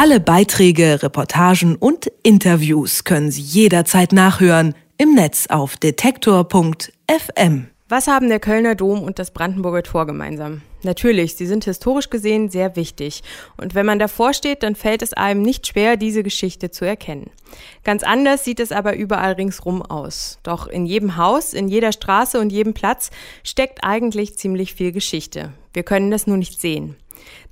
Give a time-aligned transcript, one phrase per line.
[0.00, 7.66] Alle Beiträge, Reportagen und Interviews können Sie jederzeit nachhören im Netz auf detektor.fm.
[7.88, 10.62] Was haben der Kölner Dom und das Brandenburger Tor gemeinsam?
[10.84, 13.24] Natürlich, sie sind historisch gesehen sehr wichtig.
[13.56, 17.32] Und wenn man davor steht, dann fällt es einem nicht schwer, diese Geschichte zu erkennen.
[17.82, 20.38] Ganz anders sieht es aber überall ringsrum aus.
[20.44, 23.10] Doch in jedem Haus, in jeder Straße und jedem Platz
[23.42, 25.54] steckt eigentlich ziemlich viel Geschichte.
[25.72, 26.94] Wir können das nur nicht sehen.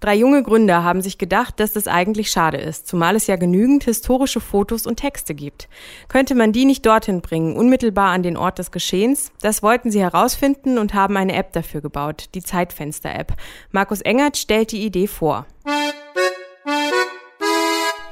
[0.00, 3.84] Drei junge Gründer haben sich gedacht, dass das eigentlich schade ist, zumal es ja genügend
[3.84, 5.68] historische Fotos und Texte gibt.
[6.08, 9.32] Könnte man die nicht dorthin bringen, unmittelbar an den Ort des Geschehens?
[9.40, 13.34] Das wollten sie herausfinden und haben eine App dafür gebaut, die Zeitfenster-App.
[13.70, 15.46] Markus Engert stellt die Idee vor.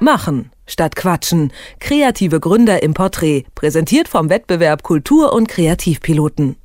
[0.01, 1.53] Machen statt Quatschen.
[1.79, 3.45] Kreative Gründer im Porträt.
[3.55, 6.57] Präsentiert vom Wettbewerb Kultur- und Kreativpiloten.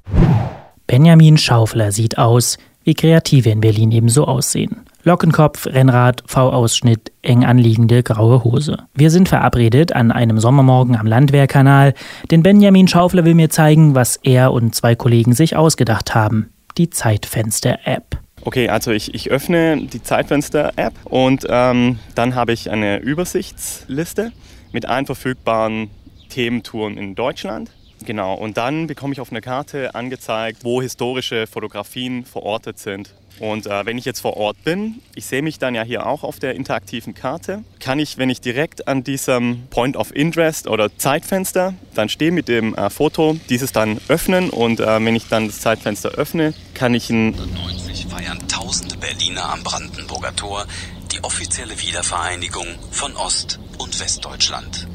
[0.88, 4.86] Benjamin Schaufler sieht aus, wie Kreative in Berlin ebenso aussehen.
[5.04, 8.78] Lockenkopf, Rennrad, V-Ausschnitt, eng anliegende graue Hose.
[8.94, 11.94] Wir sind verabredet an einem Sommermorgen am Landwehrkanal,
[12.32, 16.52] denn Benjamin Schaufler will mir zeigen, was er und zwei Kollegen sich ausgedacht haben.
[16.78, 18.18] Die Zeitfenster-App.
[18.42, 24.32] Okay, also ich, ich öffne die Zeitfenster-App und ähm, dann habe ich eine Übersichtsliste
[24.72, 25.90] mit allen verfügbaren
[26.30, 27.72] Thementouren in Deutschland.
[28.10, 33.14] Genau, und dann bekomme ich auf einer Karte angezeigt, wo historische Fotografien verortet sind.
[33.40, 36.24] Und äh, wenn ich jetzt vor Ort bin, ich sehe mich dann ja hier auch
[36.24, 40.90] auf der interaktiven Karte, kann ich, wenn ich direkt an diesem Point of Interest oder
[40.98, 44.50] Zeitfenster dann stehe mit dem äh, Foto, dieses dann öffnen.
[44.50, 47.36] Und äh, wenn ich dann das Zeitfenster öffne, kann ich ein...
[47.54, 50.66] 90 feiern tausende Berliner am Brandenburger Tor
[51.12, 54.88] die offizielle Wiedervereinigung von Ost- und Westdeutschland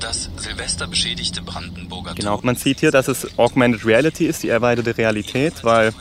[0.00, 4.96] das Silvester beschädigte Brandenburger Genau, man sieht hier, dass es Augmented Reality ist, die erweiterte
[4.96, 5.92] Realität, weil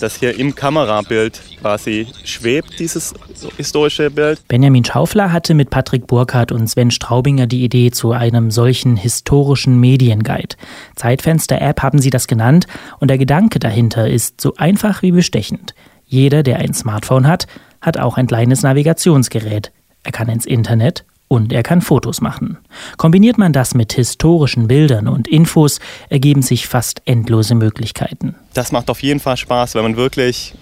[0.00, 3.14] das hier im Kamerabild quasi schwebt, dieses
[3.56, 4.46] historische Bild.
[4.48, 9.78] Benjamin Schaufler hatte mit Patrick Burkhardt und Sven Straubinger die Idee zu einem solchen historischen
[9.78, 10.56] Medienguide.
[10.96, 12.66] Zeitfenster-App haben sie das genannt
[12.98, 15.74] und der Gedanke dahinter ist so einfach wie bestechend.
[16.06, 17.46] Jeder, der ein Smartphone hat,
[17.80, 19.72] hat auch ein kleines Navigationsgerät.
[20.02, 22.58] Er kann ins Internet und er kann Fotos machen.
[22.96, 28.34] Kombiniert man das mit historischen Bildern und Infos, ergeben sich fast endlose Möglichkeiten.
[28.52, 30.54] Das macht auf jeden Fall Spaß, wenn man wirklich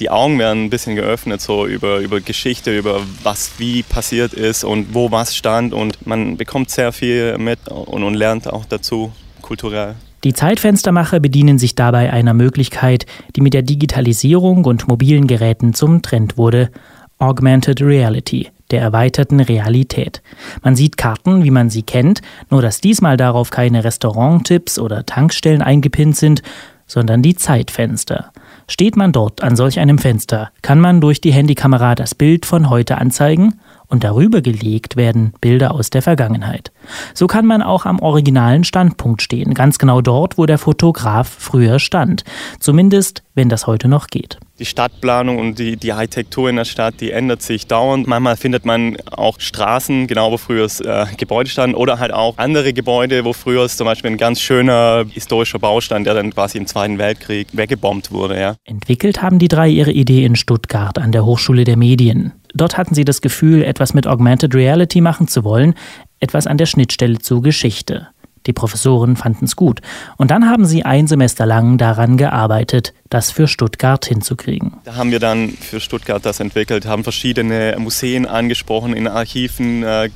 [0.00, 4.64] die Augen werden ein bisschen geöffnet, so über, über Geschichte, über was wie passiert ist
[4.64, 5.72] und wo was stand.
[5.72, 9.94] Und man bekommt sehr viel mit und, und lernt auch dazu kulturell.
[10.24, 16.02] Die Zeitfenstermacher bedienen sich dabei einer Möglichkeit, die mit der Digitalisierung und mobilen Geräten zum
[16.02, 16.70] Trend wurde,
[17.18, 20.22] Augmented Reality der erweiterten Realität.
[20.62, 25.62] Man sieht Karten, wie man sie kennt, nur dass diesmal darauf keine Restauranttipps oder Tankstellen
[25.62, 26.42] eingepinnt sind,
[26.86, 28.30] sondern die Zeitfenster.
[28.68, 32.70] Steht man dort an solch einem Fenster, kann man durch die Handykamera das Bild von
[32.70, 33.60] heute anzeigen
[33.94, 36.72] und darüber gelegt werden Bilder aus der Vergangenheit.
[37.14, 41.78] So kann man auch am originalen Standpunkt stehen, ganz genau dort, wo der Fotograf früher
[41.78, 42.24] stand.
[42.58, 47.00] Zumindest, wenn das heute noch geht die Stadtplanung und die, die Architektur in der Stadt,
[47.00, 48.06] die ändert sich dauernd.
[48.06, 52.38] Manchmal findet man auch Straßen, genau wo früher das äh, Gebäude stand, oder halt auch
[52.38, 56.58] andere Gebäude, wo früher zum Beispiel ein ganz schöner historischer Bau stand, der dann quasi
[56.58, 58.40] im Zweiten Weltkrieg weggebombt wurde.
[58.40, 58.54] Ja.
[58.64, 62.32] Entwickelt haben die drei ihre Idee in Stuttgart an der Hochschule der Medien.
[62.54, 65.74] Dort hatten sie das Gefühl, etwas mit Augmented Reality machen zu wollen,
[66.20, 68.08] etwas an der Schnittstelle zu Geschichte.
[68.46, 69.80] Die Professoren fanden es gut.
[70.16, 74.72] Und dann haben sie ein Semester lang daran gearbeitet, das für Stuttgart hinzukriegen.
[74.82, 80.10] Da haben wir dann für Stuttgart das entwickelt, haben verschiedene Museen angesprochen, in Archiven äh,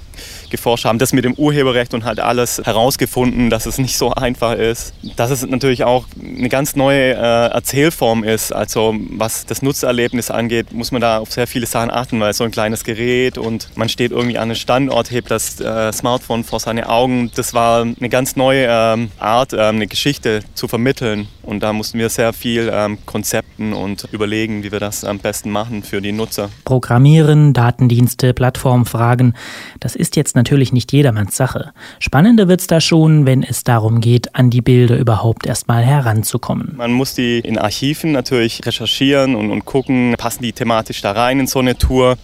[0.50, 4.54] geforscht, haben das mit dem Urheberrecht und halt alles herausgefunden, dass es nicht so einfach
[4.54, 4.94] ist.
[5.14, 8.52] Dass es natürlich auch eine ganz neue äh, Erzählform ist.
[8.52, 12.42] Also was das Nutzerlebnis angeht, muss man da auf sehr viele Sachen achten, weil so
[12.42, 16.58] ein kleines Gerät und man steht irgendwie an einem Standort, hebt das äh, Smartphone vor
[16.58, 17.30] seine Augen.
[17.36, 21.28] Das war eine ganz neue ähm, Art, ähm, eine Geschichte zu vermitteln.
[21.48, 25.50] Und da mussten wir sehr viel ähm, Konzepten und überlegen, wie wir das am besten
[25.50, 26.50] machen für die Nutzer.
[26.66, 29.32] Programmieren, Datendienste, Plattformfragen,
[29.80, 31.72] das ist jetzt natürlich nicht jedermanns Sache.
[32.00, 36.74] Spannender wird es da schon, wenn es darum geht, an die Bilder überhaupt erstmal heranzukommen.
[36.76, 41.40] Man muss die in Archiven natürlich recherchieren und, und gucken, passen die thematisch da rein
[41.40, 42.18] in so eine Tour.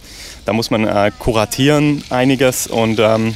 [0.45, 3.35] Da muss man äh, kuratieren einiges und ähm,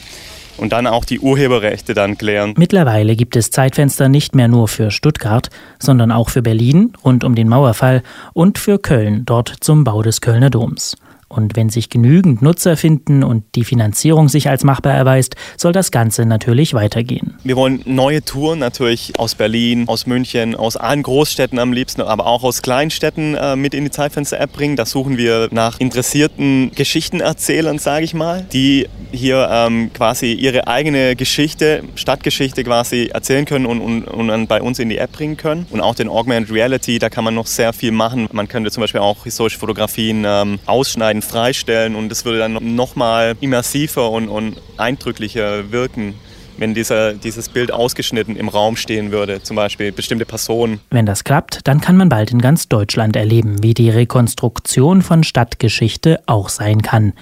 [0.59, 2.53] und dann auch die Urheberrechte dann klären.
[2.57, 7.35] Mittlerweile gibt es Zeitfenster nicht mehr nur für Stuttgart, sondern auch für Berlin rund um
[7.35, 8.03] den Mauerfall
[8.33, 10.95] und für Köln dort zum Bau des Kölner Doms.
[11.29, 15.91] Und wenn sich genügend Nutzer finden und die Finanzierung sich als machbar erweist, soll das
[15.91, 17.35] Ganze natürlich weitergehen.
[17.43, 22.25] Wir wollen neue Touren natürlich aus Berlin, aus München, aus allen Großstädten am liebsten, aber
[22.25, 24.75] auch aus Kleinstädten äh, mit in die Zeitfenster-App bringen.
[24.75, 31.15] Da suchen wir nach interessierten Geschichtenerzählern, sage ich mal, die hier ähm, quasi ihre eigene
[31.15, 35.37] Geschichte, Stadtgeschichte quasi erzählen können und, und, und dann bei uns in die App bringen
[35.37, 35.67] können.
[35.69, 38.27] Und auch den Augmented Reality, da kann man noch sehr viel machen.
[38.31, 42.95] Man könnte zum Beispiel auch historische Fotografien ähm, ausschneiden, freistellen und das würde dann noch
[42.95, 46.15] mal immersiver und, und eindrücklicher wirken
[46.59, 50.81] wenn dieser, dieses Bild ausgeschnitten im Raum stehen würde, zum Beispiel bestimmte Personen.
[50.89, 55.23] Wenn das klappt, dann kann man bald in ganz Deutschland erleben, wie die Rekonstruktion von
[55.23, 57.13] Stadtgeschichte auch sein kann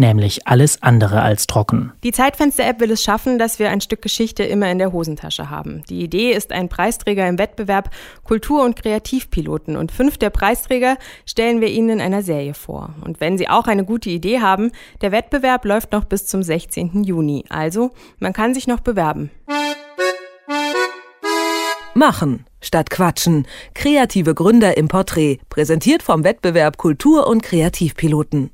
[0.00, 1.92] nämlich alles andere als trocken.
[2.02, 5.84] Die Zeitfenster-App will es schaffen, dass wir ein Stück Geschichte immer in der Hosentasche haben.
[5.88, 7.90] Die Idee ist ein Preisträger im Wettbewerb
[8.24, 12.94] Kultur- und Kreativpiloten und fünf der Preisträger stellen wir Ihnen in einer Serie vor.
[13.04, 17.04] Und wenn Sie auch eine gute Idee haben, der Wettbewerb läuft noch bis zum 16.
[17.04, 17.44] Juni.
[17.48, 19.30] Also, man kann sich noch bewerben.
[21.94, 23.46] Machen statt Quatschen.
[23.74, 25.38] Kreative Gründer im Porträt.
[25.48, 28.50] Präsentiert vom Wettbewerb Kultur- und Kreativpiloten.